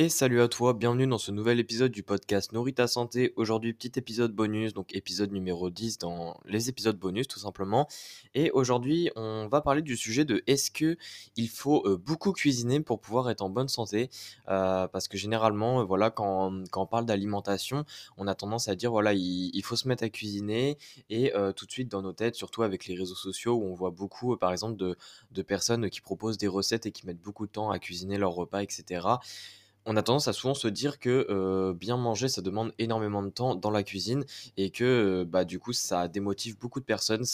[0.00, 3.34] Et salut à toi, bienvenue dans ce nouvel épisode du podcast Nourrit ta santé.
[3.36, 7.86] Aujourd'hui, petit épisode bonus, donc épisode numéro 10 dans les épisodes bonus tout simplement.
[8.34, 10.96] Et aujourd'hui, on va parler du sujet de est-ce que
[11.36, 14.08] il faut euh, beaucoup cuisiner pour pouvoir être en bonne santé?
[14.48, 17.84] Euh, Parce que généralement, euh, voilà, quand, quand on parle d'alimentation,
[18.16, 20.78] on a tendance à dire voilà, il, faut se mettre à cuisiner
[21.10, 23.90] et tout de suite dans nos têtes, surtout avec les réseaux sociaux où on voit
[23.90, 24.96] beaucoup, par exemple, de,
[25.32, 28.32] de personnes qui proposent des recettes et qui mettent beaucoup de temps à cuisiner leur
[28.32, 29.18] repas, etc
[29.90, 33.28] on a tendance à souvent se dire que euh, bien manger, ça demande énormément de
[33.28, 34.24] temps dans la cuisine
[34.56, 37.24] et que euh, bah, du coup, ça démotive beaucoup de personnes.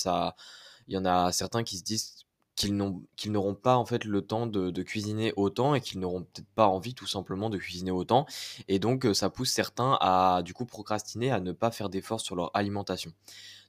[0.89, 2.25] Il y en a certains qui se disent
[2.55, 6.49] qu'ils n'auront pas en fait le temps de, de cuisiner autant et qu'ils n'auront peut-être
[6.55, 8.25] pas envie tout simplement de cuisiner autant.
[8.69, 12.23] Et donc, euh, ça pousse certains à du coup procrastiner, à ne pas faire d'efforts
[12.23, 13.13] sur leur alimentation.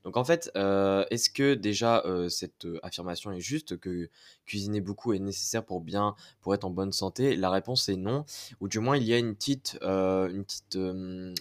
[0.04, 4.10] Donc en fait, euh, est-ce que déjà euh, cette euh, affirmation est juste que
[4.46, 7.36] cuisiner beaucoup est nécessaire pour bien, pour être en bonne santé?
[7.36, 8.26] La réponse est non,
[8.60, 9.78] ou du moins il y a une petite,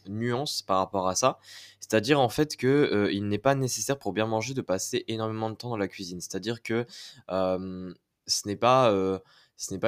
[0.08, 1.38] nuance par rapport à ça.
[1.80, 5.54] C'est-à-dire en fait que il n'est pas nécessaire pour bien manger de passer énormément de
[5.54, 6.20] temps dans la cuisine.
[6.20, 6.86] C'est-à-dire que
[7.28, 8.92] ce n'est pas,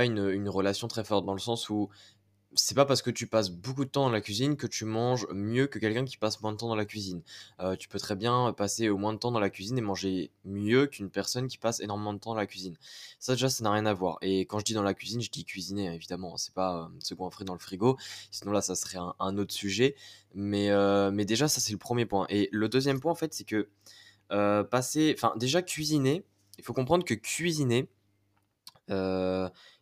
[0.05, 1.89] une relation très forte dans le sens où
[2.55, 5.27] c'est pas parce que tu passes beaucoup de temps dans la cuisine que tu manges
[5.33, 7.23] mieux que quelqu'un qui passe moins de temps dans la cuisine.
[7.61, 10.31] Heu, tu peux très bien passer, au moins de temps dans la cuisine et manger
[10.45, 12.77] mieux qu'une personne qui passe énormément de temps dans la cuisine.
[13.19, 15.31] Ça déjà, ça n'a rien à voir et quand je dis dans la cuisine, je
[15.31, 17.99] dis cuisiner évidemment, c'est pas, ce qu'on ferait dans le frigo,
[18.31, 19.95] sinon là, ça serait un autre sujet.
[20.35, 23.35] Mais, heu, mais déjà ça, c'est le premier point et le deuxième point, en fait,
[23.35, 23.69] c'est que,
[24.33, 26.25] heu, passer enfin déjà cuisiner,
[26.59, 27.89] il faut comprendre que cuisiner,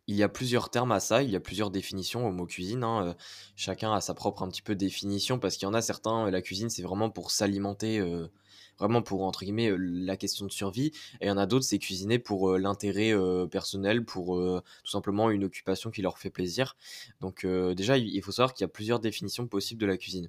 [0.07, 2.85] il y a plusieurs termes à ça, il y a plusieurs définitions au mot cuisine,
[2.85, 3.15] hein, heu,
[3.57, 6.31] chacun a sa propre un petit peu définition parce qu'il y en a certains, heu,
[6.31, 8.31] la cuisine, c'est vraiment pour s'alimenter, heu,
[8.79, 11.79] vraiment pour entre guillemets, «la question de survie» et il y en a d'autres, c'est
[11.79, 13.13] cuisiner pour, l'intérêt,
[13.51, 16.77] personnel, pour, tout simplement une occupation qui leur fait plaisir.
[17.21, 20.29] Donc, déjà, il faut savoir qu'il y a plusieurs définitions possibles de la cuisine.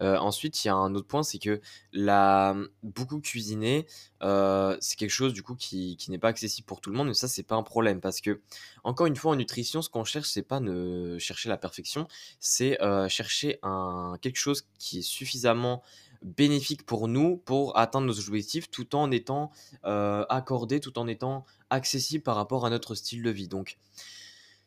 [0.00, 1.60] Ensuite, il y a un autre point, c'est que
[1.92, 3.86] la beaucoup cuisiner,
[4.20, 7.14] c'est quelque chose du coup qui qui n'est pas accessible pour tout le monde, mais
[7.14, 8.40] ça, c'est pas un problème parce que
[8.84, 12.06] encore une fois en nutrition, ce qu'on cherche, c'est pas ne chercher la perfection,
[12.40, 12.78] c'est,
[13.08, 15.82] chercher un quelque chose qui est suffisamment
[16.22, 19.50] bénéfique pour nous, pour atteindre nos objectifs, tout en étant,
[19.86, 23.48] heu, accordé, tout en étant accessible par rapport à notre style de vie.
[23.48, 23.78] Donc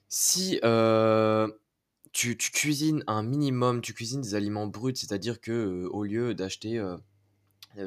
[0.09, 1.57] si, heu
[2.13, 6.77] tu cuisines un minimum, tu cuisines des aliments bruts, c'est-à-dire que, heu, au lieu d'acheter,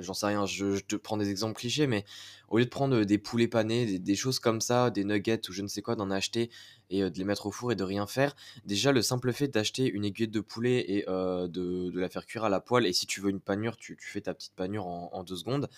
[0.01, 2.05] j'en sais rien, je te prends des exemples clichés, mais
[2.49, 5.53] au lieu de prendre, heu, des poulets panés, des choses comme ça, des nuggets ou
[5.53, 6.51] je ne sais quoi, d'en acheter
[6.91, 8.35] et heu, de les mettre au four et de rien faire.
[8.65, 12.49] Déjà, le simple fait d'acheter une aiguillette de poulet et de la faire cuire à
[12.49, 15.37] la poêle et si tu veux une panure, tu fais ta petite panure en 2
[15.37, 15.69] secondes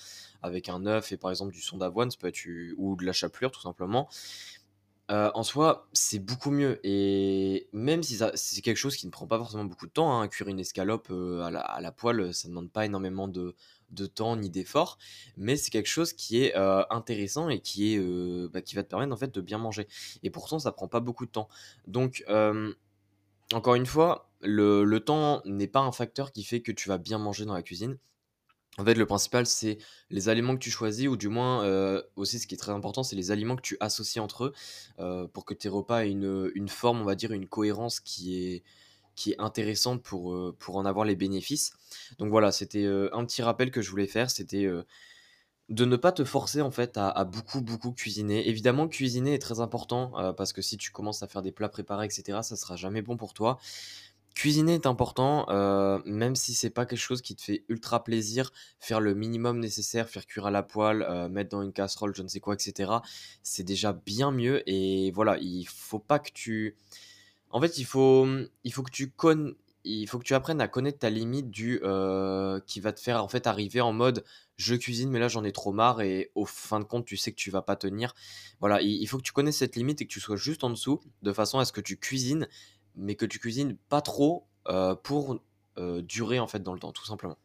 [0.42, 2.10] avec un œuf et par exemple du son d'avoine,
[2.76, 4.08] ou de la chapelure tout simplement.
[5.08, 9.26] Heu, en soi, c'est beaucoup mieux et même si c'est quelque chose qui ne prend
[9.28, 12.48] pas forcément beaucoup de temps, hein, cuire une escalope, heu, à la poêle, heu, ça
[12.48, 13.54] ne demande pas énormément de
[14.14, 14.98] temps ni d'effort,
[15.36, 16.54] mais c'est quelque chose qui est,
[16.90, 17.58] intéressant et
[18.52, 19.86] bah, qui va te permettre, en fait, de bien manger
[20.24, 21.48] et pourtant ça prend pas beaucoup de temps.
[21.86, 22.24] Donc,
[23.52, 27.18] encore une fois, le temps n'est pas un facteur qui fait que tu vas bien
[27.18, 27.96] manger dans la cuisine.
[28.78, 29.78] En fait, le principal, c'est
[30.10, 33.02] les aliments que tu choisis ou du moins, heu, aussi ce qui est très important,
[33.02, 34.52] c'est les aliments que tu associes entre eux,
[35.00, 38.62] heu, pour que tes repas aient une, forme, on va dire, une cohérence qui
[39.26, 41.72] est intéressante pour, heu, pour en avoir les bénéfices.
[42.18, 44.68] Donc voilà, c'était, un petit rappel que je voulais faire, c'était,
[45.68, 48.48] de ne pas te forcer en fait à à beaucoup, beaucoup cuisiner.
[48.48, 52.06] Évidemment, cuisiner est très important, parce que si tu commences à faire des plats préparés
[52.06, 53.58] et cetera, ça sera jamais bon pour toi.
[54.46, 58.52] Cuisiner est important, heu, même si c'est pas quelque chose qui te fait ultra plaisir,
[58.78, 62.22] faire le minimum nécessaire, faire cuire à la poêle, heu, mettre dans une casserole, je
[62.22, 63.02] ne sais quoi et cetera,
[63.42, 66.76] c'est déjà bien mieux et voilà, il faut pas que tu
[67.50, 68.26] en fait, il faut,
[68.84, 73.46] que tu apprennes à connaître ta limite du, heu, qui va te faire en fait
[73.46, 74.24] arriver en mode:
[74.56, 77.30] «Je cuisine, mais là j'en ai trop marre» et au fin de compte, tu sais
[77.32, 78.14] que tu vas pas tenir.
[78.60, 80.70] Voilà, il il faut que tu connaisses cette limite et que tu sois juste en
[80.70, 82.48] dessous, de façon à ce que tu cuisines,
[82.96, 85.38] mais que tu cuisines pas trop, heu, pour,
[85.78, 87.36] heu, durer en fait dans le temps, tout simplement.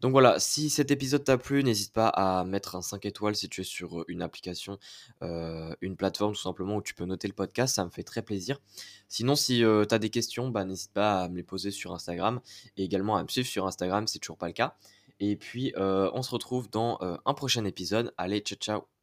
[0.00, 3.48] Donc voilà, si cet épisode t'a plu, n'hésite pas à mettre un 5 étoiles si
[3.48, 4.78] tu es sur, heu, une application,
[5.20, 8.60] une plateforme tout simplement où tu peux noter le podcast, ça me fait très plaisir.
[9.08, 11.92] Sinon si, heu, tu as des questions, bah, n'hésite pas à me les poser sur
[11.92, 12.40] Instagram
[12.76, 14.76] et également à me suivre sur Instagram, c'est toujours pas le cas
[15.20, 18.12] et puis, on se retrouve dans, un prochain épisode.
[18.18, 18.93] Allez, ciao, ciao.